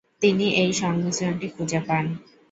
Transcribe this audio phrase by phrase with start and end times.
[0.21, 2.05] তিনি এই সংমিশ্রণটি খুঁজে পান।